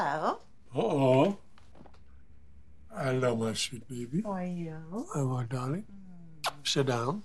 [0.00, 0.38] Hello.
[0.76, 1.38] Uh-oh.
[2.94, 4.22] Hello, my sweet baby.
[4.22, 4.76] How are you?
[5.12, 5.86] Hello, darling.
[6.46, 6.52] Mm.
[6.62, 7.24] Sit down.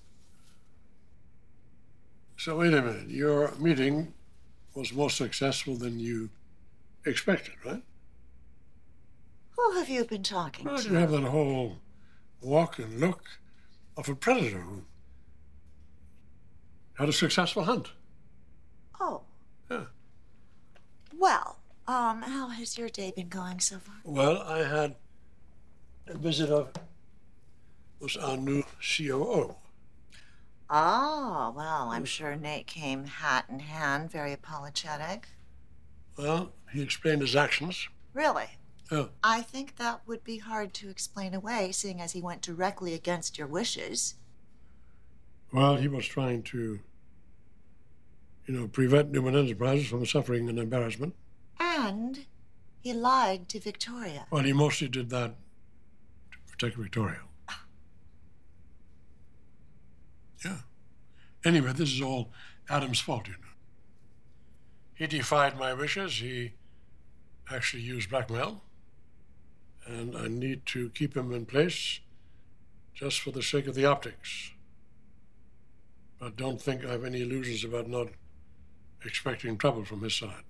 [2.36, 3.10] So wait a minute.
[3.10, 4.16] Your meeting
[4.74, 6.32] was more successful than you
[7.06, 7.84] expected, right?
[9.52, 10.90] Who have you been talking Well, to?
[10.90, 11.78] you have that whole
[12.42, 13.22] walk and look
[13.96, 14.82] of a predator who
[16.96, 17.92] had a successful hunt.
[19.00, 19.22] Oh.
[19.70, 19.84] Yeah.
[21.16, 23.96] Well, um, how has your day been going so far?
[24.04, 24.96] Well, I had
[26.08, 26.72] a visit of
[28.00, 29.56] was our new COO.
[30.70, 35.28] Oh, well, I'm sure Nate came hat in hand, very apologetic.
[36.18, 37.88] Well, he explained his actions.
[38.14, 38.48] Really?
[38.92, 42.94] Oh, I think that would be hard to explain away, seeing as he went directly
[42.94, 44.16] against your wishes.
[45.52, 46.80] well, he was trying to,
[48.46, 51.16] you know, prevent Newman Enterprises from suffering an embarrassment.
[51.60, 52.26] And
[52.82, 54.26] he lied to Victoria.
[54.30, 55.36] Well, he mostly did that
[56.32, 57.22] to protect Victoria.
[60.44, 60.58] Yeah.
[61.46, 62.30] Anyway, this is all
[62.70, 63.40] Adam's fault, you know.
[64.96, 66.18] He defied my wishes.
[66.18, 66.54] He
[67.52, 68.62] actually used blackmail.
[69.86, 72.00] And I need to keep him in place
[72.94, 74.52] just for the sake of the optics.
[76.20, 78.10] But don't think I have any illusions about not
[79.04, 80.44] expecting trouble from his side.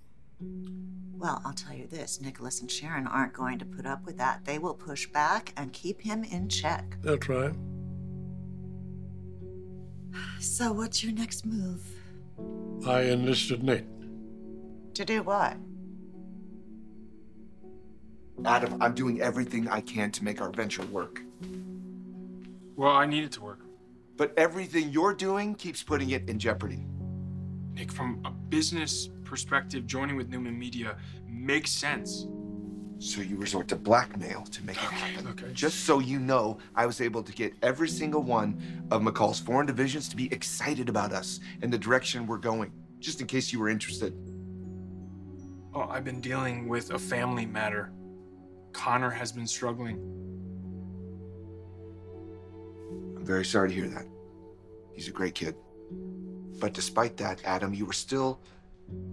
[1.23, 4.43] Well, I'll tell you this Nicholas and Sharon aren't going to put up with that.
[4.43, 6.97] They will push back and keep him in check.
[7.01, 7.53] They'll try.
[10.41, 11.81] So, what's your next move?
[12.85, 13.85] I enlisted Nate.
[14.95, 15.55] To do what?
[18.43, 21.21] Adam, I'm doing everything I can to make our venture work.
[22.75, 23.61] Well, I need it to work.
[24.17, 26.85] But everything you're doing keeps putting it in jeopardy.
[27.71, 30.95] Nick, from a business perspective, joining with Newman Media
[31.27, 32.27] makes sense.
[32.99, 35.25] So you resort to blackmail to make it Okay, happen.
[35.25, 38.61] look, I- Just so you know, I was able to get every single one
[38.91, 43.21] of McCall's foreign divisions to be excited about us and the direction we're going, just
[43.21, 44.13] in case you were interested.
[45.73, 47.91] Oh, I've been dealing with a family matter.
[48.71, 49.97] Connor has been struggling.
[53.17, 54.05] I'm very sorry to hear that.
[54.93, 55.55] He's a great kid.
[56.59, 58.39] But despite that, Adam, you were still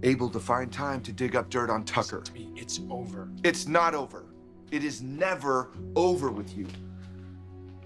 [0.03, 2.20] able to find time to dig up dirt on Tucker.
[2.20, 3.28] To me, it's over.
[3.44, 4.26] It's not over.
[4.70, 6.66] It is never over with you.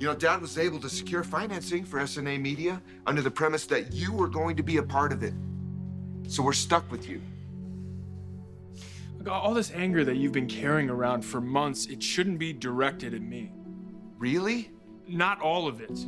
[0.01, 3.93] You know, Dad was able to secure financing for SNA Media under the premise that
[3.93, 5.35] you were going to be a part of it.
[6.27, 7.21] So we're stuck with you.
[9.19, 13.15] Look, all this anger that you've been carrying around for months, it shouldn't be directed
[13.15, 13.53] at me.
[14.19, 14.71] Really?
[15.07, 15.99] Not all of it.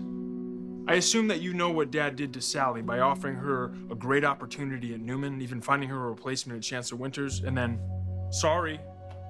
[0.89, 4.25] I assume that you know what Dad did to Sally by offering her a great
[4.25, 7.81] opportunity at Newman, even finding her a replacement at Chancellor Winters, and then,
[8.31, 8.81] sorry,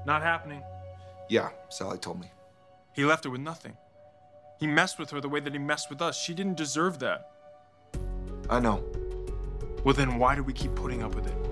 [0.05, 0.63] not happening.
[1.31, 2.31] Yeah, Sally told me.
[2.95, 3.75] He left her with nothing.
[4.61, 6.21] He messed with her the way that he messed with us.
[6.21, 7.31] She didn't deserve that.
[8.51, 8.85] I know.
[9.83, 11.46] Well, then why do we keep putting up with it?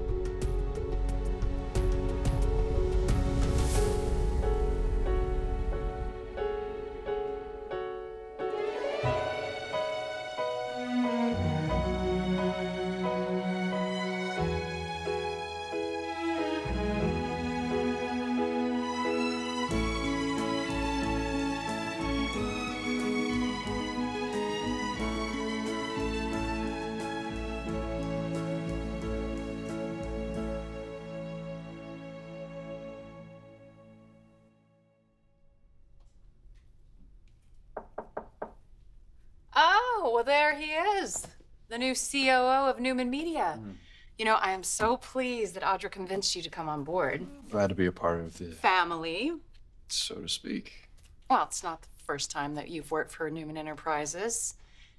[40.15, 41.27] Well, there he is,
[41.69, 43.57] the new COO of Newman Media.
[43.59, 43.71] Mm-hmm.
[44.17, 47.27] You know, I am so pleased that Audra convinced you to come on board.
[47.51, 49.33] Glad to be a part of the, Family.
[49.89, 50.89] so to speak.
[51.29, 54.55] Well, it's not the first time that you've worked for Newman Enterprises.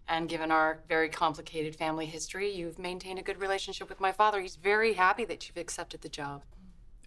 [0.09, 4.41] And given our very complicated family history, you've maintained a good relationship with my father.
[4.41, 6.43] He's very happy that you've accepted the job.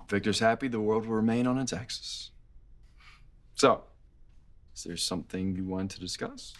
[0.02, 2.30] If Victor's happy, the world will remain on its axis.
[3.54, 3.82] So,
[4.74, 6.54] is there something you want to discuss?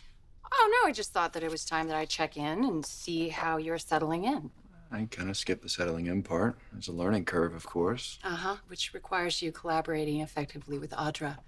[0.52, 3.28] Oh, no, I just thought that it was time that I check in and see
[3.28, 4.50] how you're settling in.
[4.90, 6.58] I kind of skipped the settling in part.
[6.72, 8.18] There's a learning curve, of course.
[8.24, 8.56] Uh huh.
[8.68, 11.38] Which requires you collaborating effectively with Audra.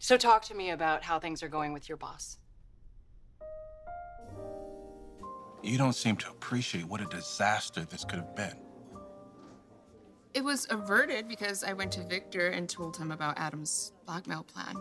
[0.00, 2.38] So, talk to me about how things are going with your boss.
[5.62, 8.58] You don't seem to appreciate what a disaster this could have been.
[10.34, 14.74] It was averted because I went to Victor and told him about Adam's blackmail plan.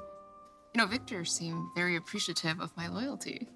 [0.73, 3.47] You know, Victor seemed very appreciative of my loyalty.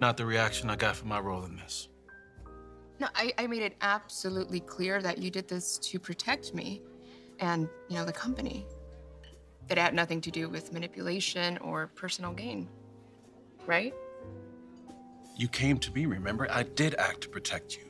[0.00, 1.88] Not the reaction I got from my role in this.
[2.98, 6.82] No, I, I made it absolutely clear that you did this to protect me.
[7.40, 8.66] and, you know, the company.
[9.68, 12.68] It had nothing to do with manipulation or personal gain.
[13.66, 13.94] Right?
[15.36, 16.46] You came to me, remember?
[16.50, 17.84] I did act to protect you.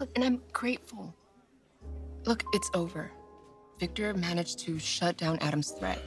[0.00, 1.14] Look, and I'm grateful.
[2.24, 3.10] Look, it's over.
[3.78, 6.02] Victor managed to shut down Adam's threat.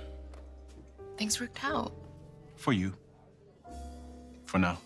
[1.22, 1.94] Things worked out.
[2.56, 2.94] For you.
[4.46, 4.80] For now.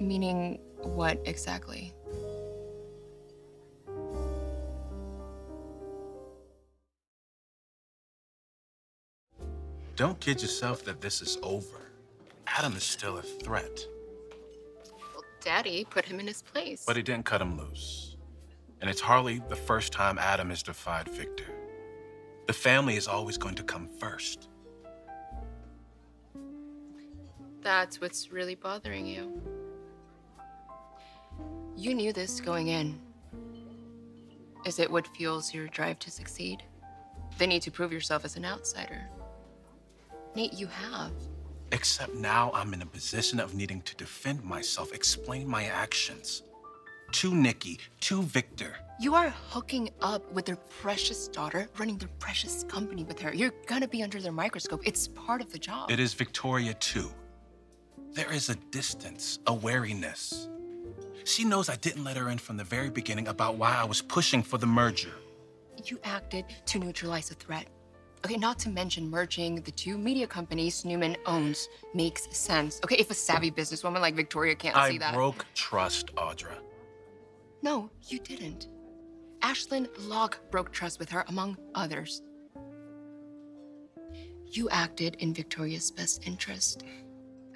[0.00, 1.94] Meaning what exactly?
[9.94, 11.92] Don't kid yourself that this is over.
[12.48, 13.86] Adam is still a threat,
[15.14, 16.82] Well, Daddy put him in his place.
[16.84, 18.16] but he didn't cut him loose.
[18.80, 21.55] And it's hardly the first time Adam has defied Victor.
[22.46, 24.48] The family is always going to come first.
[27.60, 29.42] That's what's really bothering you.
[31.76, 33.00] You knew this going in.
[34.64, 36.62] Is it what fuels your drive to succeed?
[37.38, 39.08] The need to prove yourself as an outsider.
[40.36, 41.12] Nate, you have.
[41.72, 46.42] Except now I'm in a position of needing to defend myself, explain my actions.
[47.12, 48.76] To Nikki, to Victor.
[49.00, 53.34] You are hooking up with their precious daughter, running their precious company with her.
[53.34, 54.82] You're gonna be under their microscope.
[54.84, 55.90] It's part of the job.
[55.90, 57.10] It is Victoria, too.
[58.12, 60.48] There is a distance, a wariness.
[61.24, 64.00] She knows I didn't let her in from the very beginning about why I was
[64.00, 65.12] pushing for the merger.
[65.84, 67.66] You acted to neutralize the threat.
[68.24, 72.80] Okay, not to mention merging the two media companies Newman owns makes sense.
[72.82, 75.12] Okay, if a savvy businesswoman like Victoria can't I see that.
[75.12, 76.56] I broke trust, Audra.
[77.66, 78.68] No, you didn't.
[79.42, 82.22] Ashland Locke broke trust with her, among others.
[84.46, 86.84] You acted in Victoria's best interest.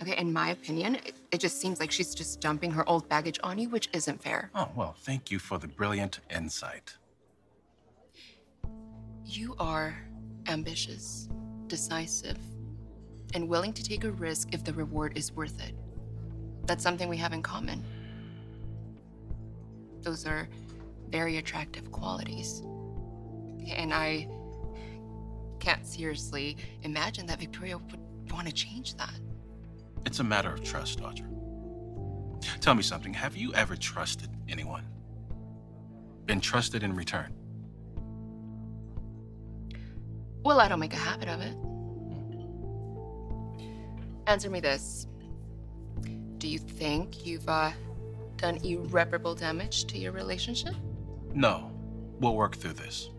[0.02, 3.38] Okay, in my opinion, it, it just seems like she's just dumping her old baggage
[3.44, 4.50] on you, which isn't fair.
[4.52, 6.96] Oh, well, thank you for the brilliant insight.
[9.24, 9.94] You are
[10.48, 11.28] ambitious,
[11.68, 12.38] decisive,
[13.32, 15.76] and willing to take a risk if the reward is worth it.
[16.66, 17.84] That's something we have in common.
[20.02, 20.48] Those are
[21.08, 22.62] very attractive qualities.
[23.68, 24.28] And I
[25.58, 29.14] can't seriously imagine that Victoria would want to change that.
[30.06, 31.26] It's a matter of trust, Audra.
[32.60, 33.12] Tell me something.
[33.12, 34.86] Have you ever trusted anyone?
[36.24, 37.34] Been trusted in return?
[40.42, 41.54] Well, I don't make a habit of it.
[44.26, 45.06] Answer me this.
[46.38, 47.72] Do you think you've uh,
[48.40, 50.74] done irreparable damage to your relationship?
[51.34, 51.70] No.
[52.20, 53.10] We'll work through this.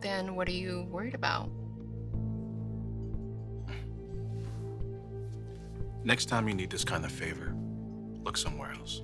[0.00, 1.50] Then what are you worried about?
[6.02, 7.54] Next time you need this kind of favor,
[8.24, 9.02] look somewhere else.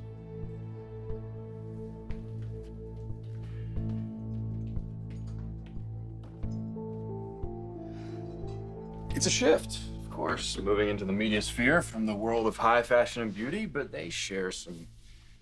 [9.15, 12.83] It's a shift, of course, moving into the media sphere from the world of high
[12.83, 14.87] fashion and beauty, but they share some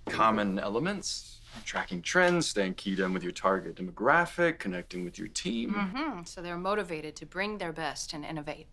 [0.06, 1.38] common elements.
[1.64, 5.72] Tracking trends, staying keyed in with your target demographic, connecting with your team.
[5.72, 6.24] Mm-hmm.
[6.24, 8.66] So they're motivated to bring their best and innovate.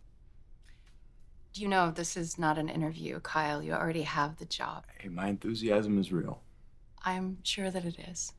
[1.53, 3.61] Do you know, this is not an interview, Kyle.
[3.61, 4.85] You already have the job.
[4.97, 6.41] Hey, my enthusiasm is real.
[7.05, 8.33] I'm sure that it is.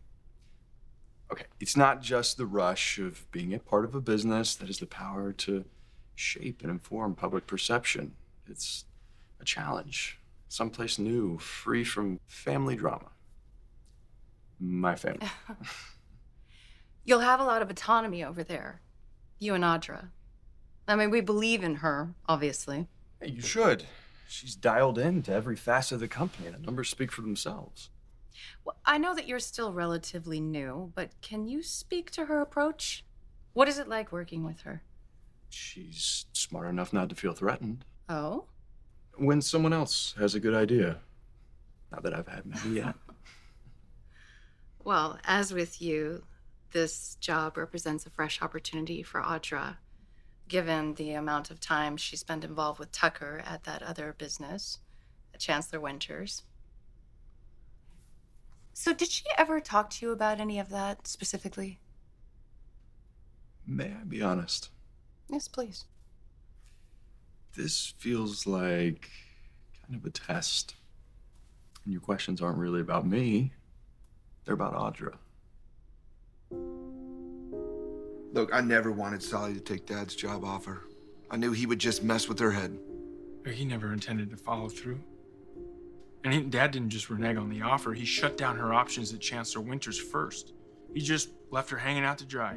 [1.31, 4.81] Okay, it's not just the rush of being a part of a business that has
[4.81, 5.65] the power to
[6.15, 8.15] shape and inform public perception.
[8.49, 8.85] It's
[9.41, 13.11] a challenge, someplace new, free from family drama.
[14.61, 15.27] My family.
[17.05, 18.81] You'll have a lot of autonomy over there,
[19.39, 20.09] you and Audra.
[20.87, 22.87] I mean, we believe in her, obviously.
[23.21, 23.85] Hey, you should.
[24.29, 27.91] She's dialed in to every facet of the company, and the numbers speak for themselves.
[28.65, 33.05] Well, I know that you're still relatively new, but can you speak to her approach?
[33.53, 34.83] What is it like working with her?
[35.55, 37.85] She's smart enough not to feel threatened.
[38.09, 38.47] Oh?
[39.17, 40.99] When someone else has a good idea.
[41.91, 42.95] Not that I've had many yet.
[44.85, 46.25] Well, as with you,
[46.73, 49.77] this job represents a fresh opportunity for Audra,
[50.49, 54.81] given the amount of time she spent involved with Tucker at that other business,
[55.39, 56.43] Chancellor Winters.
[58.73, 61.79] So, did she ever talk to you about any of that specifically?
[63.65, 64.71] May I be honest?
[65.29, 65.85] Yes, please.
[67.57, 69.11] This feels like
[69.83, 70.75] kind of a test.
[71.85, 73.53] And your questions aren't really about me,
[74.45, 75.15] they're about Audra.
[78.33, 80.85] Look, I never wanted Sally to take Dad's job offer.
[81.31, 82.79] I knew he would just mess with her head.
[83.45, 85.01] But He never intended to follow through.
[86.25, 89.21] And he, Dad didn't just renege on the offer, he shut down her options at
[89.21, 90.53] Chancellor Winters first.
[90.95, 92.57] He just left her hanging out to dry.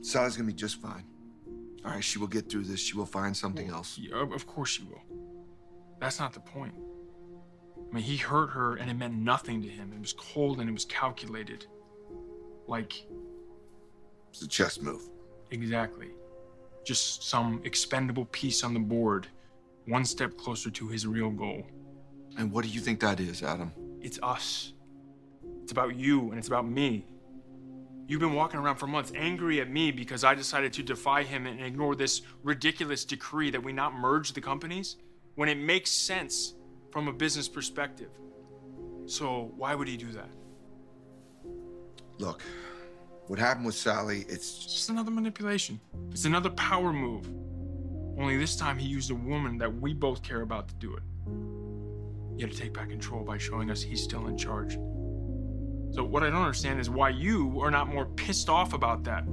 [0.00, 1.04] Sally's gonna be just fine.
[1.86, 2.80] All right, she will get through this.
[2.80, 3.96] She will find something else.
[3.96, 5.00] Yeah, of course she will.
[6.00, 6.74] That's not the point.
[7.90, 9.92] I mean, he hurt her and it meant nothing to him.
[9.94, 11.66] It was cold and it was calculated.
[12.66, 13.06] Like,
[14.30, 15.02] It's a chess move.
[15.52, 16.08] exactly.
[16.84, 19.28] Just some expendable piece on the board,
[19.86, 21.64] one step closer to his real goal.
[22.36, 23.72] And what do you think that is, Adam?
[24.00, 24.72] It's us.
[25.62, 27.06] It's about you and it's about me.
[28.08, 31.44] You've been walking around for months angry at me because I decided to defy him
[31.46, 34.96] and ignore this ridiculous decree that we not merge the companies
[35.34, 36.54] when it makes sense
[36.92, 38.10] from a business perspective.
[39.06, 40.28] So, why would he do that?
[42.18, 42.42] Look,
[43.26, 45.80] what happened with Sally, it's just another manipulation.
[46.10, 47.26] It's another power move.
[48.18, 51.02] Only this time he used a woman that we both care about to do it.
[52.36, 54.78] He had to take back control by showing us he's still in charge.
[55.96, 59.24] So what I don't understand is why you are not more pissed off about that.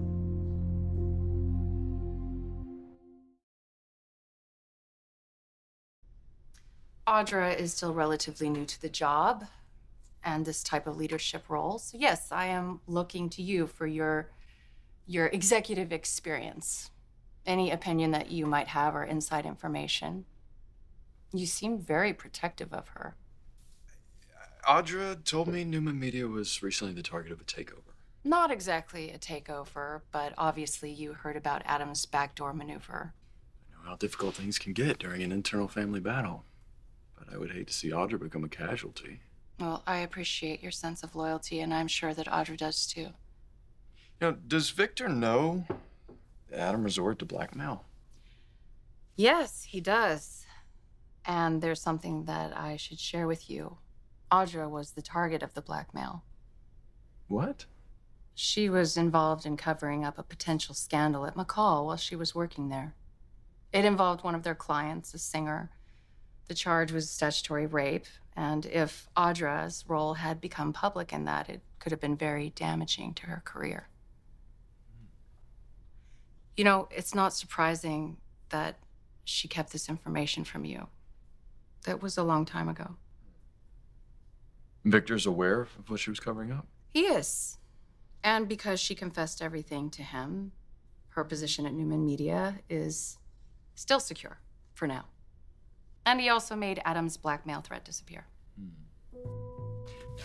[7.05, 9.43] Audra is still relatively new to the job
[10.23, 11.79] and this type of leadership role.
[11.79, 14.29] So yes, I am looking to you for your
[15.05, 16.91] your executive experience.
[17.45, 20.23] Any opinion that you might have or inside information.
[21.33, 23.17] You seem very protective of her.
[24.67, 27.93] Audra told me Newman Media was recently the target of a takeover.
[28.23, 33.13] Not exactly a takeover, but obviously you heard about Adam's backdoor maneuver.
[33.69, 36.45] I know how difficult things can get during an internal family battle.
[37.17, 39.19] But I would hate to see Audra become a casualty.
[39.59, 43.01] Well, I appreciate your sense of loyalty, and I'm sure that Audra does too.
[43.01, 43.11] You
[44.21, 45.65] know, does Victor know
[46.49, 47.83] that Adam resorted to blackmail?
[49.15, 50.45] Yes, he does.
[51.25, 53.77] And there's something that I should share with you.
[54.33, 56.23] Audra was the target of the blackmail.
[57.27, 57.65] What?
[58.33, 62.69] She was involved in covering up a potential scandal at McCall while she was working
[62.69, 62.95] there.
[63.71, 65.69] It involved one of their clients, a singer.
[66.47, 71.61] The charge was statutory rape, and if Audra's role had become public in that, it
[71.77, 73.87] could have been very damaging to her career.
[76.57, 78.17] You know, it's not surprising
[78.49, 78.79] that
[79.25, 80.87] she kept this information from you.
[81.85, 82.95] That was a long time ago.
[84.85, 86.67] Victor's aware of what she was covering up?
[86.89, 87.57] He is.
[88.23, 90.51] And because she confessed everything to him,
[91.09, 93.17] her position at Newman Media is
[93.75, 94.39] still secure
[94.73, 95.05] for now.
[96.05, 98.25] And he also made Adam's blackmail threat disappear.
[98.57, 99.19] Hmm.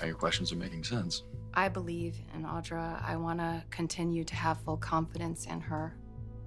[0.00, 1.22] Now your questions are making sense.
[1.54, 3.02] I believe in Audra.
[3.02, 5.96] I want to continue to have full confidence in her.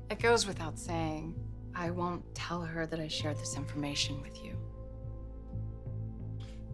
[0.10, 1.36] It goes without saying,
[1.74, 4.58] I won't tell her that I shared this information with you.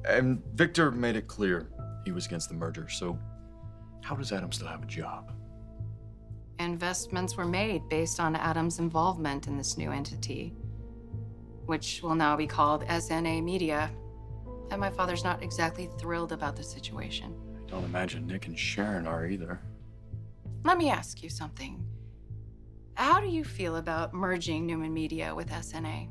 [0.08, 1.68] And Victor made it clear
[2.06, 3.20] he was against the merger, so
[4.02, 5.34] how does Adam still have a job?
[6.60, 10.56] Investments were made based on Adam's involvement in this new entity,
[11.66, 13.92] which will now be called SNA Media.
[14.72, 17.36] And my father's not exactly thrilled about the situation.
[17.68, 19.60] I don't imagine Nick and Sharon are either.
[20.64, 21.84] Let me ask you something.
[22.96, 26.10] How do you feel about merging Newman Media with SNA?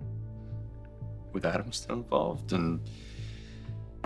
[1.33, 2.81] With Adam still involved and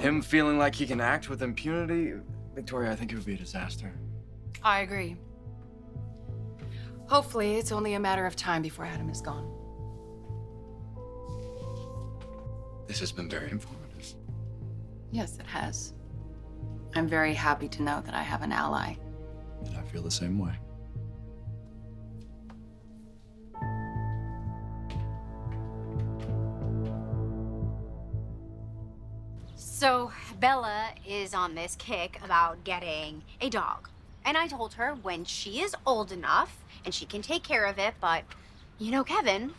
[0.01, 2.15] him feeling like he can act with impunity,
[2.55, 3.93] Victoria, I think it would be a disaster.
[4.63, 5.17] I agree.
[7.07, 9.51] Hopefully, it's only a matter of time before Adam is gone.
[12.87, 14.15] This has been very informative.
[15.13, 15.93] Yes, it has.
[16.95, 18.95] I'm very happy to know that I have an ally.
[19.65, 20.53] And I feel the same way.
[30.41, 33.91] Bella is on this kick about getting a dog.
[34.25, 37.79] And I told her when she is old enough and she can take care of
[37.79, 38.25] it, but
[38.79, 39.53] you know, Kevin,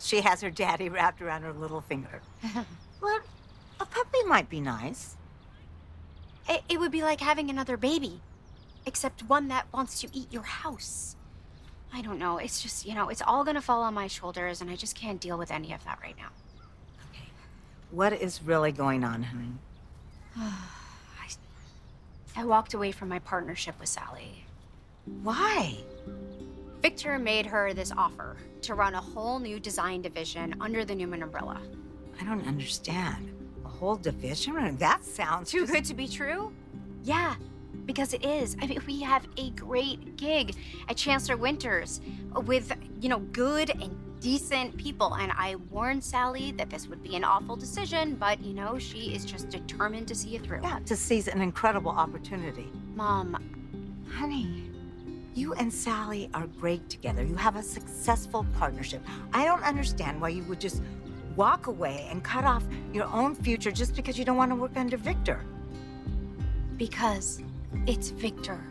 [0.00, 2.22] She has her daddy wrapped around her little finger.
[3.02, 3.20] well,
[3.80, 5.16] a puppy might be nice.
[6.48, 8.20] it, it would be like having another baby,
[8.86, 11.16] except one that wants to eat your house.
[11.92, 12.38] I don't know.
[12.38, 15.20] It's just, you know, it's all gonna fall on my shoulders, and I just can't
[15.20, 16.28] deal with any of that right now.
[17.10, 17.28] Okay.
[17.90, 19.54] What is really going on, honey?
[22.36, 24.44] I walked away from my partnership with Sally.
[25.22, 25.76] Why?
[26.80, 31.22] Victor made her this offer to run a whole new design division under the Newman
[31.22, 31.60] umbrella.
[32.20, 33.30] I don't understand.
[33.64, 34.76] A whole division?
[34.78, 36.52] That sounds Too just- good to be true?
[37.02, 37.34] Yeah,
[37.90, 38.56] because it is.
[38.62, 40.54] I mean, we have a great gig
[40.88, 42.00] at Chancellor Winters
[42.46, 45.16] with, you know, good and decent people.
[45.16, 49.12] And I warned Sally that this would be an awful decision, but, you know, she
[49.12, 50.60] is just determined to see it through.
[50.62, 52.68] Yeah, to seize an incredible opportunity.
[52.94, 53.36] Mom,
[54.08, 54.70] Honey,
[55.34, 57.24] you and Sally are great together.
[57.24, 59.04] You have a successful partnership.
[59.32, 60.80] I don't understand why you would just
[61.34, 64.76] walk away and cut off your own future just because you don't want to work
[64.76, 65.44] under Victor.
[66.76, 67.42] Because
[67.86, 68.64] it's Victor.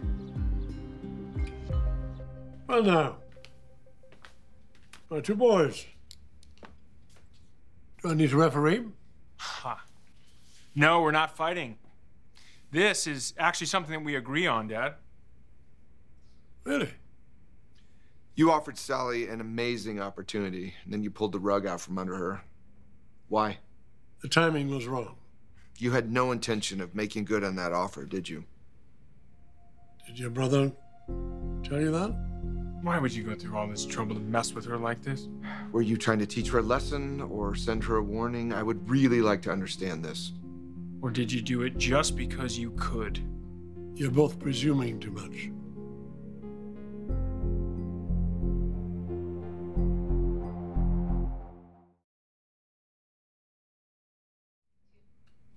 [2.67, 3.17] Well, now.
[5.09, 5.85] My two boys.
[8.01, 8.85] Do I need to referee?
[9.37, 9.83] Ha.
[10.75, 11.77] No, we're not fighting.
[12.71, 14.95] This is actually something that we agree on, Dad.
[16.63, 16.91] Really?
[18.35, 22.15] You offered Sally an amazing opportunity, and then you pulled the rug out from under
[22.15, 22.41] her.
[23.27, 23.57] Why?
[24.21, 25.15] The timing was wrong.
[25.77, 28.45] You had no intention of making good on that offer, did you?
[30.09, 30.71] Did your brother
[31.63, 32.09] tell you that?
[32.81, 35.27] Why would you go through all this trouble to mess with her like this?
[35.71, 38.51] Were you trying to teach her a lesson or send her a warning?
[38.51, 40.31] I would really like to understand this.
[41.03, 43.19] Or did you do it just because you could?
[43.93, 45.51] You're both presuming too much.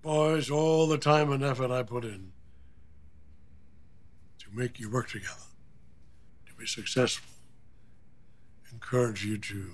[0.03, 2.33] Boys, all the time and effort I put in
[4.53, 5.49] to make you work together,
[6.47, 7.31] to be successful,
[8.73, 9.73] encourage you to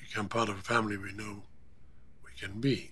[0.00, 1.42] become part of a family we know
[2.24, 2.90] we can be.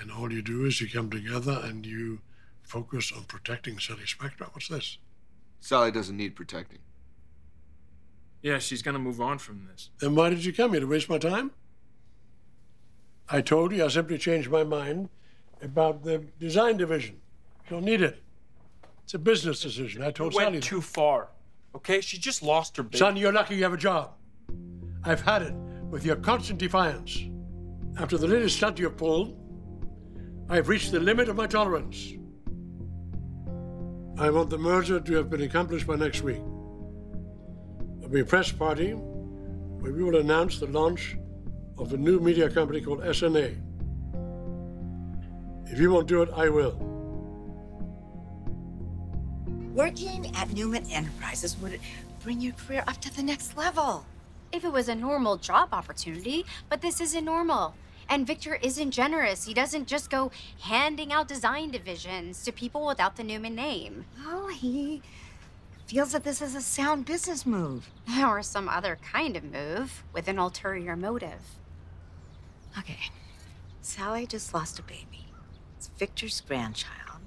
[0.00, 2.20] And all you do is you come together and you
[2.62, 4.46] focus on protecting Sally Spectre.
[4.52, 4.98] What's this?
[5.60, 6.78] Sally doesn't need protecting.
[8.42, 9.90] Yeah, she's gonna move on from this.
[9.98, 11.50] Then why did you come here to waste my time?
[13.28, 15.10] I told you I simply changed my mind
[15.60, 17.20] about the design division.
[17.64, 18.22] You don't need it.
[19.10, 20.04] It's a business decision.
[20.04, 20.62] I told Sonny Went that.
[20.62, 21.30] too far.
[21.74, 22.98] Okay, she just lost her baby.
[22.98, 24.12] Son, you're lucky you have a job.
[25.02, 25.52] I've had it
[25.90, 27.24] with your constant defiance.
[27.98, 29.36] After the latest stunt you've pulled,
[30.48, 32.12] I've reached the limit of my tolerance.
[34.16, 36.44] I want the merger to have been accomplished by next week.
[37.96, 41.16] There'll be a press party where we will announce the launch
[41.78, 43.60] of a new media company called SNA.
[45.66, 46.89] If you won't do it, I will.
[49.80, 51.80] Working at Newman Enterprises would
[52.22, 54.04] bring your career up to the next level.
[54.52, 57.72] If it was a normal job opportunity, but this isn't normal.
[58.06, 59.46] And Victor isn't generous.
[59.46, 64.04] He doesn't just go handing out design divisions to people without the Newman name.
[64.26, 65.00] Oh, he
[65.86, 67.88] feels that this is a sound business move.
[68.20, 71.56] Or some other kind of move with an ulterior motive.
[72.78, 73.08] Okay,
[73.80, 75.28] Sally just lost a baby.
[75.78, 77.22] It's Victor's grandchild.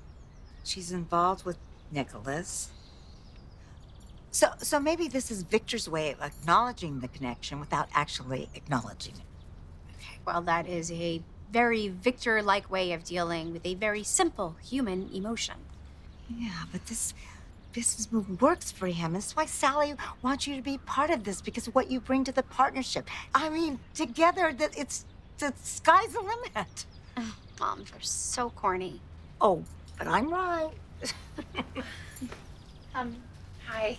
[0.64, 1.58] She's involved with
[1.94, 2.70] Nicholas.
[4.32, 9.96] So, so maybe this is Victor's way of acknowledging the connection without actually acknowledging it.
[10.00, 14.56] Okay, well, that is a very Victor like way of dealing with a very simple
[14.64, 15.56] human emotion.
[16.36, 17.14] Yeah, but this
[17.74, 19.08] business move works for him.
[19.08, 22.00] And that's why Sally wants you to be part of this because of what you
[22.00, 23.10] bring to the partnership.
[23.36, 25.06] I mean, together, that it's
[25.38, 26.86] the sky's the limit.
[27.60, 29.00] Moms are so corny.
[29.42, 29.64] Oh,
[29.98, 30.72] but I'm right.
[32.96, 33.16] Um,
[33.66, 33.98] hi.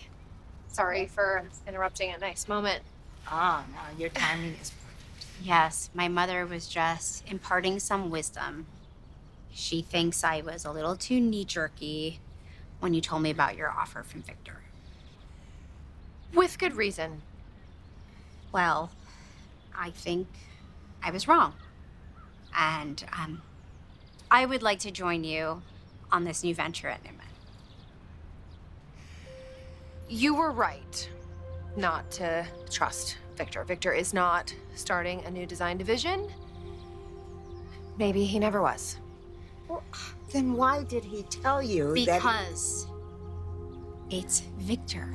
[0.68, 2.82] Sorry for interrupting a nice moment.
[3.26, 5.26] Ah, no, your timing is perfect.
[5.42, 8.66] Yes, my mother was just imparting some wisdom.
[9.52, 12.20] She thinks I was a little too knee jerky
[12.80, 14.60] when you told me about your offer from Victor.
[16.32, 17.22] With good reason.
[18.52, 18.90] Well,
[19.76, 20.28] I think
[21.02, 21.54] I was wrong.
[22.56, 23.42] And um,
[24.30, 25.62] I would like to join you
[26.14, 27.27] on this new venture at Newman.
[30.09, 31.11] You were right
[31.77, 33.64] not to trust Victor.
[33.64, 36.31] Victor is not starting a new design division.
[37.98, 38.98] Maybe he never was.
[39.68, 39.83] Well,
[40.33, 41.94] then why did he tell you that?
[41.94, 42.87] Because
[44.09, 45.09] it's Victor.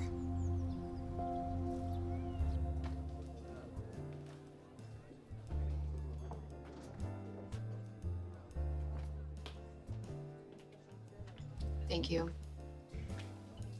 [11.89, 12.32] Thank you.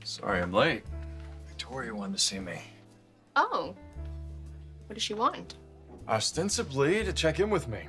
[0.03, 0.83] Sorry I'm late.
[1.47, 2.59] Victoria wanted to see me.
[3.35, 3.75] Oh.
[4.87, 5.55] What does she want?
[6.07, 7.81] Ostensibly to check in with me,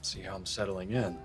[0.00, 1.18] see how I'm settling in.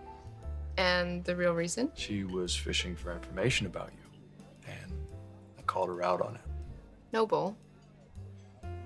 [0.78, 1.92] And the real reason?
[1.94, 4.92] She was fishing for information about you, and
[5.60, 6.42] I called her out on it.
[7.14, 7.56] Noble.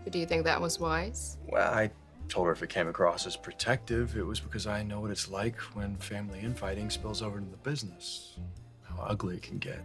[0.04, 1.38] But do you think that was wise?
[1.48, 1.90] Well, I
[2.28, 5.30] told her if it came across as protective, it was because I know what it's
[5.30, 8.55] like when family infighting spills over into the business, how
[9.08, 9.80] ugly it can get.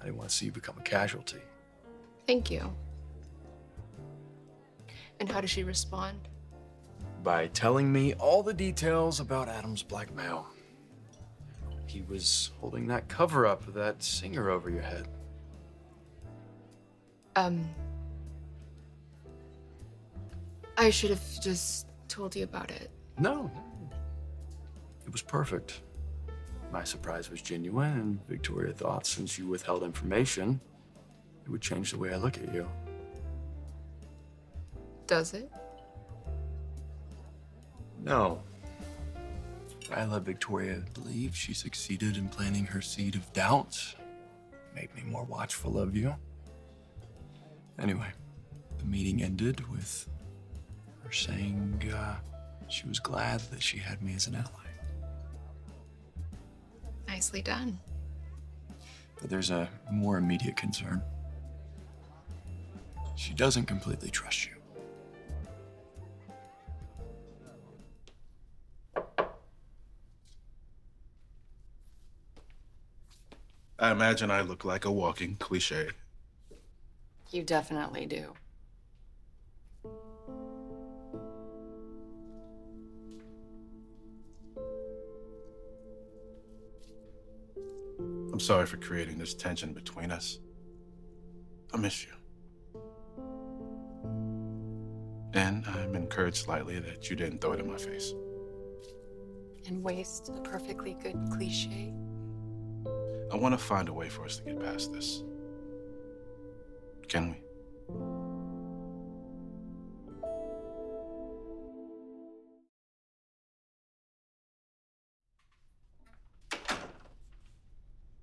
[0.00, 1.40] I didn't want to see you become a casualty.
[2.26, 2.74] Thank you.
[5.18, 6.28] And how does she respond?
[7.22, 10.46] By telling me all the details about Adam's blackmail.
[11.86, 15.08] he was holding that cover up of that singer over your head.
[17.36, 17.68] Um.
[20.78, 22.90] I should have just told you about it.
[23.18, 23.90] No, no.
[25.04, 25.82] It was perfect.
[26.70, 30.60] My surprise was genuine, and Victoria thought since you withheld information,
[31.44, 32.68] it would change the way I look at you.
[35.06, 35.50] Does it?
[38.04, 38.42] No.
[39.92, 43.96] I let Victoria believe she succeeded in planting her seed of doubt.
[44.74, 46.14] Made me more watchful of you.
[47.80, 48.06] Anyway,
[48.78, 50.08] the meeting ended with
[51.02, 52.14] her saying uh,
[52.68, 54.69] she was glad that she had me as an ally.
[57.20, 57.78] Nicely done.
[59.20, 61.02] But there's a more immediate concern.
[63.14, 64.52] She doesn't completely trust you.
[73.78, 75.90] I imagine I look like a walking cliche.
[77.30, 78.32] You definitely do.
[88.40, 90.38] I'm sorry for creating this tension between us.
[91.74, 92.80] I miss you.
[95.34, 98.14] And I'm encouraged slightly that you didn't throw it in my face.
[99.66, 101.92] And waste a perfectly good cliche.
[103.30, 105.22] I want to find a way for us to get past this.
[107.08, 107.49] Can we?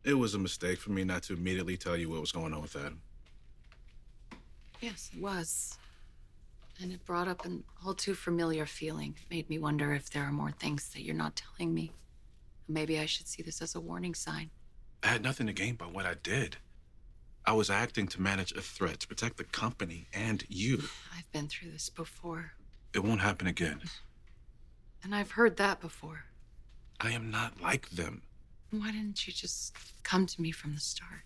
[0.08, 2.62] It was a mistake for me not to immediately tell you what was going on
[2.62, 3.02] with Adam.
[4.80, 5.78] Yes, it was.
[6.82, 9.16] And it brought up an all too familiar feeling.
[9.22, 11.92] It made me wonder if there are more things that you're not telling me.
[12.70, 14.50] Maybe I should see this as a warning sign.
[15.04, 16.56] I had nothing to gain by what I did.
[17.46, 20.84] I was acting to manage a threat to protect the company and you.
[21.18, 22.54] I've been through this before,
[22.94, 23.82] It won't happen again.
[25.04, 26.24] and I've heard that before.
[27.02, 28.22] I am not like them.
[28.72, 31.22] Why didn't you just come to me from the start?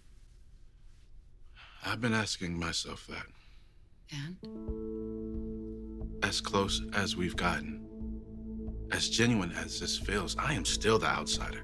[1.84, 3.26] I've been asking myself that.
[4.12, 4.38] And?
[6.24, 7.88] As close as we've gotten,
[8.92, 11.64] as genuine as this feels, I am still the outsider.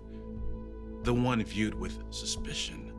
[1.03, 2.91] The one viewed with suspicion.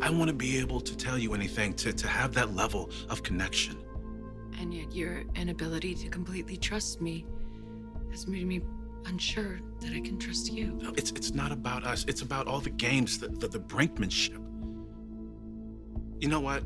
[0.00, 3.22] I want to be able to tell you anything, to, to have that level of
[3.22, 3.76] connection.
[4.58, 7.24] And yet your inability to completely trust me
[8.10, 8.62] has made me
[9.06, 10.78] unsure that I can trust you.
[10.82, 14.38] No, It's, it's not about us, it's about all the games, the, the, the brinkmanship.
[16.20, 16.62] You know what?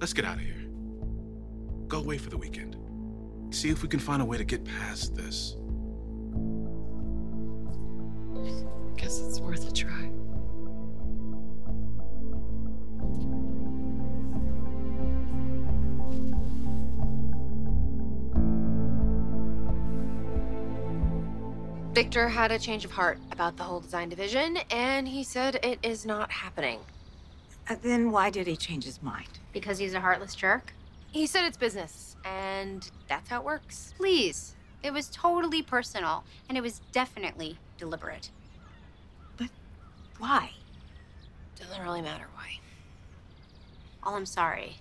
[0.00, 0.68] Let's get out of here.
[1.88, 2.76] Go away for the weekend.
[3.50, 5.56] See if we can find a way to get past this.
[22.02, 25.78] Victor had a change of heart about the whole design division, and he said it
[25.84, 26.80] is not happening.
[27.70, 29.28] Uh, then why did he change his mind?
[29.52, 30.74] Because he's a heartless jerk?
[31.12, 33.94] He said it's business, and that's how it works.
[33.96, 34.56] Please.
[34.82, 38.30] It was totally personal, and it was definitely deliberate.
[39.36, 39.50] But
[40.18, 40.50] why?
[41.56, 42.58] Doesn't really matter why.
[44.02, 44.76] All I'm sorry.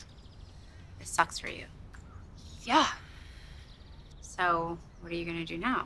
[1.00, 1.66] It sucks for you.
[2.64, 2.88] Yeah.
[4.22, 5.86] So, what are you gonna do now?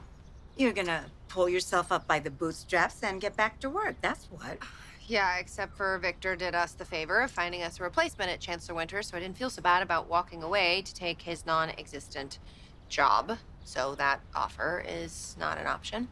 [0.56, 1.04] You're gonna
[1.36, 3.98] pull yourself up by the bootstraps and get back to work.
[4.00, 4.58] That's what.
[5.06, 8.74] Yeah, except for Victor did us the favor of finding us a replacement at Chancellor
[8.74, 12.40] Winter, so I didn't feel so bad about walking away to take his non existent
[12.88, 13.38] job.
[13.66, 16.08] So that offer is not an option.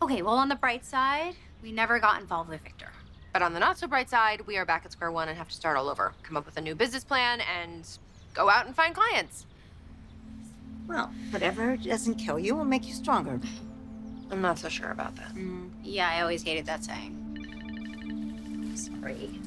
[0.00, 2.92] Okay, well, on the bright side, we never got involved with Victor.
[3.32, 5.48] But on the not so bright side, we are back at square one and have
[5.48, 6.12] to start all over.
[6.22, 7.88] Come up with a new business plan and
[8.34, 9.46] go out and find clients.
[10.86, 13.40] Well, whatever doesn't kill you will make you stronger.
[14.32, 15.34] I'm not so sure about that.
[15.34, 17.18] Mm, yeah, I always hated that saying.
[18.74, 19.38] Sorry.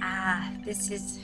[0.00, 1.18] Ah, this is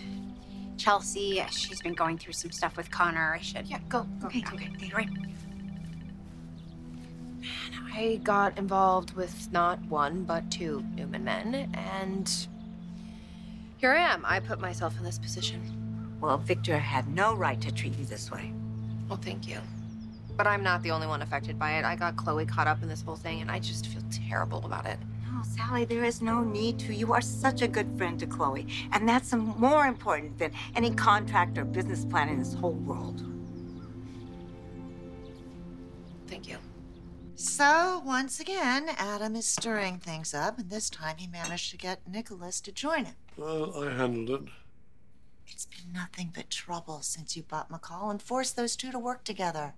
[0.76, 1.40] Chelsea.
[1.52, 3.35] She's been going through some stuff with Connor.
[3.35, 3.68] I should.
[3.68, 4.09] Yeah, go.
[4.20, 4.26] go.
[4.26, 5.09] Okay, okay, okay, right.
[7.94, 12.48] I got involved with not one, but two Newman men, and
[13.76, 14.24] here I am.
[14.26, 16.16] I put myself in this position.
[16.20, 18.52] Well, Victor had no right to treat you this way.
[19.09, 19.59] Well, thank you.
[20.37, 21.85] But I'm not the only one affected by it.
[21.85, 24.87] I got Chloe caught up in this whole thing, and I just feel terrible about
[24.87, 24.99] it.
[25.33, 26.94] No, Sally, there is no need to.
[26.94, 31.57] You are such a good friend to Chloe, and that's more important than any contract
[31.57, 33.23] or business plan in this whole world.
[36.27, 36.59] Thank you.
[37.37, 42.09] So, once again, Adam is stirring things up, and this time he managed to get
[42.09, 43.14] Nicholas to join him.
[43.37, 44.53] Well, I handled it.
[45.47, 49.25] It's been nothing but trouble since you bought McCall and forced those two to work
[49.25, 49.75] together.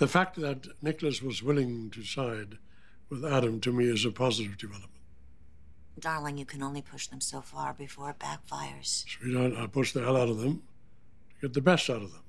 [0.00, 2.56] The fact that Nicholas was willing to side
[3.10, 5.02] with Adam to me is a positive development.
[5.98, 9.04] Darling, you can only push them so far before it backfires.
[9.06, 10.62] Sweetheart, I pushed the hell out of them
[11.34, 12.22] to get the best out of them.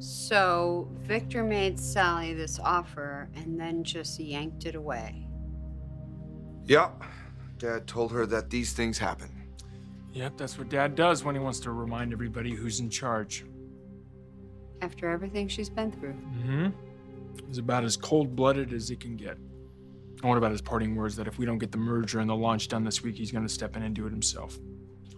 [0.00, 5.26] So Victor made Sally this offer and then just yanked it away.
[6.66, 7.04] Yep.
[7.56, 9.30] Dad told her that these things happen.
[10.12, 13.46] Yep, that's what Dad does when he wants to remind everybody who's in charge.
[14.82, 16.14] After everything she's been through.
[16.14, 16.68] Mm-hmm.
[17.46, 19.36] He's about as cold-blooded as it can get.
[19.36, 22.34] And what about his parting words that if we don't get the merger and the
[22.34, 24.58] launch done this week, he's going to step in and do it himself?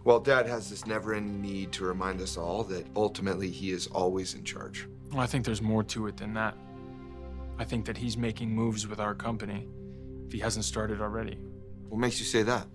[0.04, 3.86] Well, Dad has this never ending need to remind us all that ultimately he is
[3.88, 4.88] always in charge.
[5.10, 6.56] Well, I think there's more to it than that.
[7.58, 9.68] I think that he's making moves with our company,
[10.26, 11.38] if he hasn't started already.
[11.88, 12.66] What makes you say that?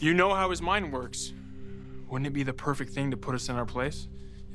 [0.00, 1.34] You know how his mind works.
[2.08, 4.08] Wouldn't it be the perfect thing to put us in our place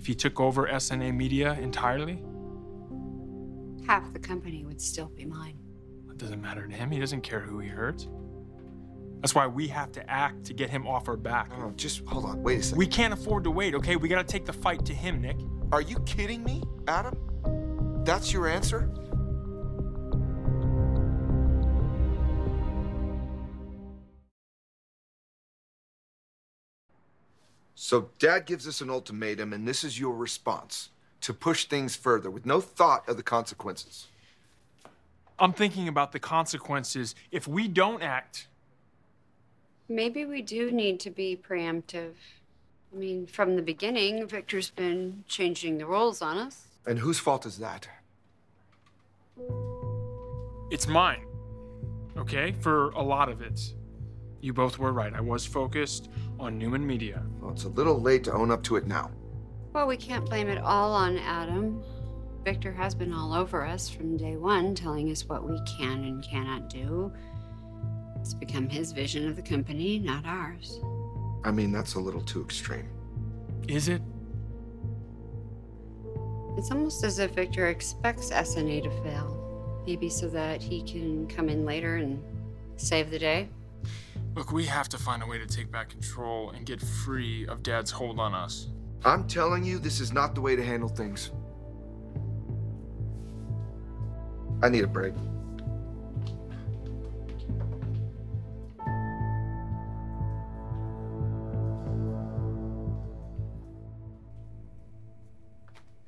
[0.04, 2.22] if he took over SNA Media entirely?
[3.88, 5.58] Half the company would still be mine.
[6.12, 6.92] It doesn't matter to him.
[6.92, 8.10] He doesn't care who he hurts.
[9.22, 11.52] That's why we have to act to get him off our back.
[11.52, 12.44] No, no, just hold on.
[12.44, 12.80] Wait a second.
[12.80, 13.96] We can't afford to wait, okay?
[13.96, 15.38] We gotta take the fight to him, Nick.
[15.72, 17.18] Are you kidding me, Adam?
[18.04, 18.94] That's your answer?
[27.76, 30.90] So, Dad gives us an ultimatum, and this is your response
[31.22, 34.08] to push things further with no thought of the consequences.
[35.40, 38.48] I'm thinking about the consequences if we don't act.
[39.90, 42.14] Maybe we do need to be preemptive.
[42.94, 46.68] I mean, from the beginning, Victor's been changing the roles on us.
[46.86, 47.88] And whose fault is that?
[50.70, 51.26] It's mine,
[52.18, 52.54] okay?
[52.60, 53.74] For a lot of it.
[54.44, 55.14] You both were right.
[55.14, 57.24] I was focused on Newman Media.
[57.40, 59.10] Well, it's a little late to own up to it now.
[59.72, 61.82] Well, we can't blame it all on Adam.
[62.44, 66.22] Victor has been all over us from day one, telling us what we can and
[66.22, 67.10] cannot do.
[68.20, 70.82] It's become his vision of the company, not ours.
[71.46, 72.90] I mean, that's a little too extreme.
[73.70, 74.02] Is it?
[76.58, 79.84] It's almost as if Victor expects SNA to fail.
[79.88, 82.22] Maybe so that he can come in later and
[82.76, 83.48] save the day.
[84.36, 87.62] Look, we have to find a way to take back control and get free of
[87.62, 88.70] Dad's hold on us.
[89.06, 91.30] I'm telling you, this is not the way to handle things.
[94.64, 95.14] I need a break.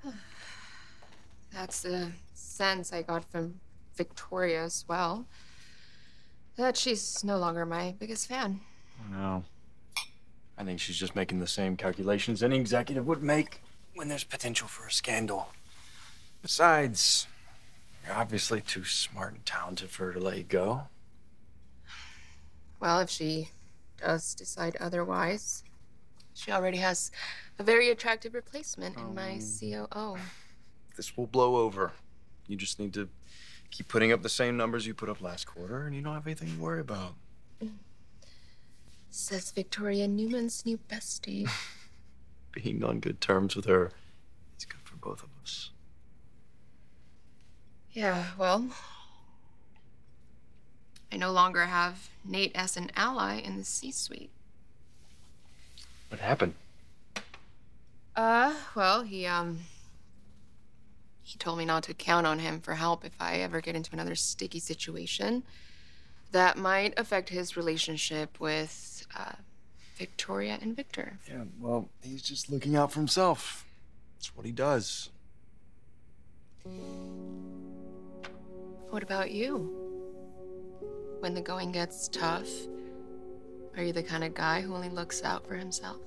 [1.53, 3.59] That's the sense I got from
[3.95, 5.27] Victoria as well.
[6.57, 8.61] That she's no longer my biggest fan.
[9.11, 9.43] No.
[10.57, 13.61] I think she's just making the same calculations any executive would make
[13.93, 15.49] when there's potential for a scandal.
[16.41, 17.27] Besides,
[18.05, 20.83] you're obviously too smart and talented for her to let you go.
[22.79, 23.49] Well, if she
[23.97, 25.63] does decide otherwise,
[26.33, 27.11] she already has
[27.57, 30.17] a very attractive replacement in my um, COO.
[30.95, 31.91] This will blow over.
[32.47, 33.09] You just need to
[33.71, 36.27] keep putting up the same numbers you put up last quarter, and you don't have
[36.27, 37.13] anything to worry about.
[39.09, 41.49] Says Victoria Newman's new bestie.
[42.51, 43.91] Being on good terms with her
[44.57, 45.71] is good for both of us.
[47.91, 48.67] Yeah, well,
[51.11, 54.31] I no longer have Nate as an ally in the C suite.
[56.09, 56.55] What happened?
[58.17, 59.59] Uh, well, he, um,
[61.25, 63.89] he told me not to count on him for help if I ever get into
[63.93, 65.41] another sticky situation
[66.31, 69.31] that might affect his relationship with uh,
[69.95, 71.17] Victoria and Victor.
[71.27, 73.65] Yeah, well, he's just looking out for himself.
[74.15, 75.09] That's what he does.
[78.91, 79.81] What about you?
[81.21, 82.49] When the going gets tough,
[83.75, 85.97] are you the kind of guy who only looks out for himself?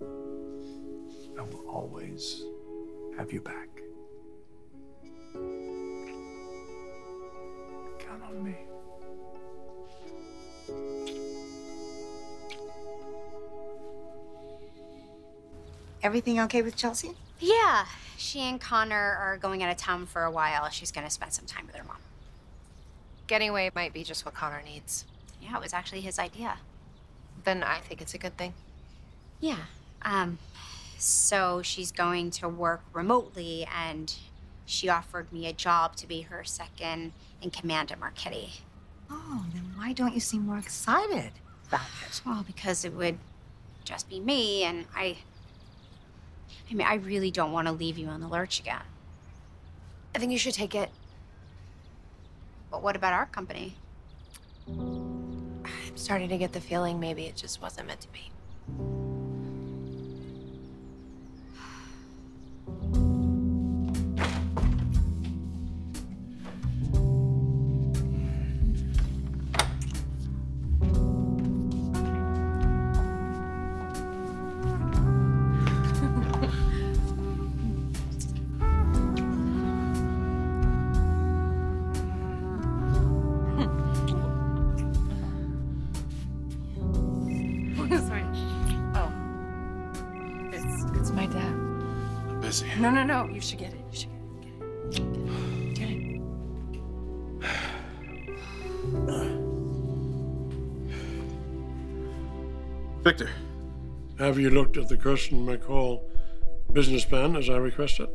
[0.00, 2.42] I will always
[3.18, 3.68] have you back.
[7.98, 8.54] Count on me.
[16.02, 17.10] Everything okay with Chelsea?
[17.40, 20.68] Yeah, she and Connor are going out of town for a while.
[20.70, 21.96] She's gonna spend some time with her mom.
[23.26, 25.04] Getting away might be just what Connor needs.
[25.42, 26.58] Yeah, it was actually his idea.
[27.44, 28.54] Then I think it's a good thing.
[29.40, 29.58] Yeah.
[30.02, 30.38] Um,
[30.98, 34.14] so she's going to work remotely, and
[34.66, 38.60] she offered me a job to be her second in command at Marchetti.
[39.10, 41.32] Oh, then why don't you seem more excited
[41.68, 42.20] about it?
[42.26, 43.18] Well, because it would
[43.84, 45.18] just be me, and I.
[46.70, 48.82] I mean, I really don't want to leave you in the lurch again.
[50.14, 50.90] I think you should take it.
[52.70, 53.74] But what about our company?
[54.68, 59.07] I'm starting to get the feeling maybe it just wasn't meant to be.
[92.78, 93.26] No, no, no.
[93.28, 93.80] You should get it.
[93.90, 94.10] You should
[94.40, 95.74] get it.
[95.74, 96.20] Get it.
[99.02, 99.38] Get it.
[103.02, 103.30] Victor,
[104.18, 106.02] Have you looked at the Kirsten McCall
[106.72, 108.08] business plan as I requested?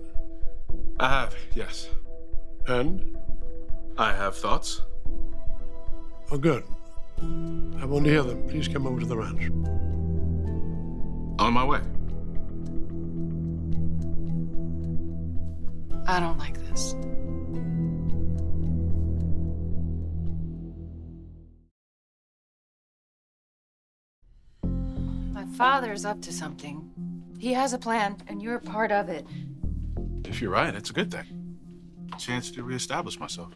[1.00, 1.90] I have, yes.
[2.68, 3.18] And?
[3.98, 4.82] I have thoughts.
[6.32, 6.64] Oh, good.
[7.20, 8.48] I want to hear them.
[8.48, 9.50] Please come over to the ranch.
[11.40, 11.80] On my way.
[16.06, 16.96] I don't like this.
[25.32, 26.90] My father's up to something.
[27.40, 29.26] He has a plan, and you're part of it.
[30.26, 31.58] If you're right, it's a good thing.
[32.18, 33.52] Chance to reestablish myself.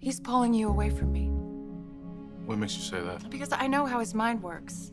[0.00, 1.28] He's pulling you away from me
[2.46, 3.30] What makes you say that?
[3.30, 4.90] because I know how his mind works.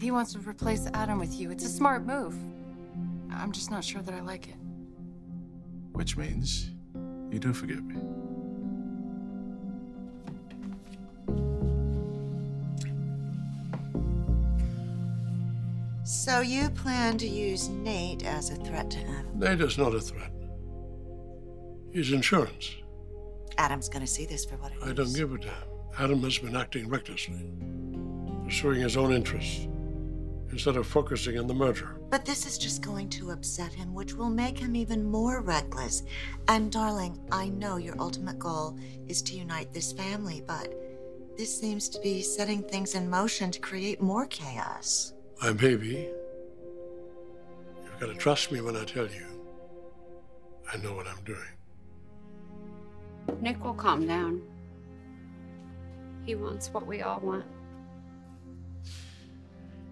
[0.00, 1.50] He wants to replace Adam with you.
[1.50, 2.36] It's a smart move.
[3.30, 4.54] I'm just not sure that I like it.
[5.92, 6.70] Which means
[7.30, 7.96] you do forgive me.
[16.04, 19.38] So you plan to use Nate as a threat to Adam?
[19.38, 20.32] Nate is not a threat.
[21.92, 22.76] He's insurance.
[23.58, 24.84] Adam's gonna see this for what it is.
[24.84, 25.52] I don't give a damn.
[25.98, 27.44] Adam has been acting recklessly,
[28.44, 29.68] pursuing his own interests,
[30.52, 31.96] instead of focusing on the merger.
[32.10, 36.02] But this is just going to upset him, which will make him even more reckless.
[36.46, 40.72] And darling, I know your ultimate goal is to unite this family, but
[41.36, 45.14] this seems to be setting things in motion to create more chaos.
[45.40, 46.08] My baby,
[47.84, 49.26] you've got to trust me when I tell you
[50.72, 51.40] I know what I'm doing.
[53.40, 54.42] Nick will calm down.
[56.24, 57.44] He wants what we all want.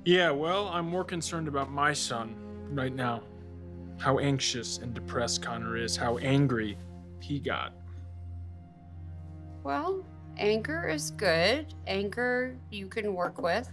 [0.05, 2.35] Yeah, well, I'm more concerned about my son
[2.71, 3.23] right now.
[3.99, 6.79] How anxious and depressed Connor is, how angry
[7.21, 7.75] he got.
[9.63, 10.07] Well,
[10.39, 11.75] anger is good.
[11.87, 13.71] Anger you can work with.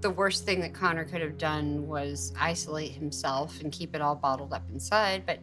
[0.00, 4.14] The worst thing that Connor could have done was isolate himself and keep it all
[4.14, 5.26] bottled up inside.
[5.26, 5.40] But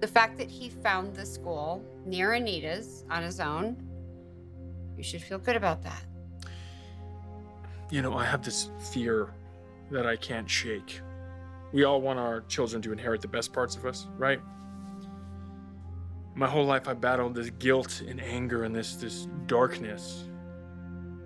[0.00, 3.76] the fact that he found the school near Anita's on his own,
[4.96, 6.02] you should feel good about that.
[7.92, 9.34] You know, I have this fear
[9.90, 11.02] that I can't shake.
[11.74, 14.40] We all want our children to inherit the best parts of us, right?
[16.34, 20.24] My whole life I battled this guilt and anger and this this darkness.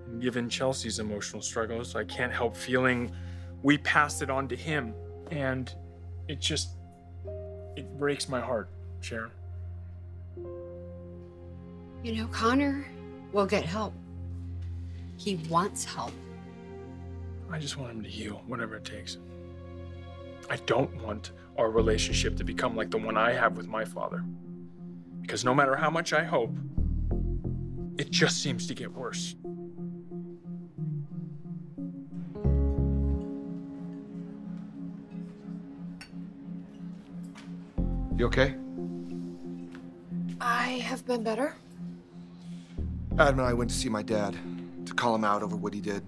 [0.08, 3.12] And given Chelsea's emotional struggles, I can't help feeling
[3.62, 4.92] we passed it on to him.
[5.30, 5.72] And
[6.26, 6.70] it just
[7.76, 8.70] it breaks my heart,
[9.02, 9.30] Sharon.
[12.02, 12.88] You know, Connor
[13.32, 13.94] will get help.
[15.16, 16.10] He wants help.
[17.50, 19.18] I just want him to heal, whatever it takes.
[20.50, 24.24] I don't want our relationship to become like the one I have with my father.
[25.20, 26.54] Because no matter how much I hope,
[27.98, 29.36] it just seems to get worse.
[38.16, 38.54] You okay?
[40.40, 41.54] I have been better.
[43.18, 44.36] Adam and I went to see my dad
[44.86, 46.06] to call him out over what he did.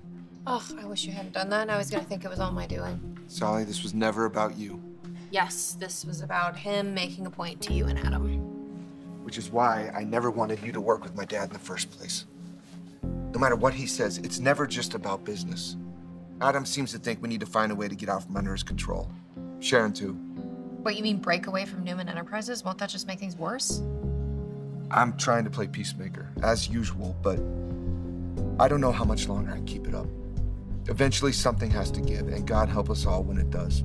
[0.51, 1.69] Ugh, I wish you hadn't done that.
[1.69, 3.19] I was gonna think it was all my doing.
[3.27, 4.81] Sally, this was never about you,
[5.31, 8.25] Yes, this was about him making a point to you and Adam.
[9.25, 11.91] which is why I never wanted you to work with my dad in the first
[11.91, 12.25] place.
[13.03, 15.77] No matter what he says, it's never just about business.
[16.41, 18.53] Adam seems to think we need to find a way to get out from under
[18.53, 19.11] his control.
[19.61, 20.15] Sharon, too.
[20.81, 22.65] What, you mean break away from Newman Enterprises?
[22.65, 23.83] Won't that just make things worse?
[24.91, 27.39] I'm trying to play peacemaker, as usual, but
[28.59, 30.07] I don't know how much longer I can keep it up.
[30.89, 33.85] Eventually, something has to give, and God help us all when it does.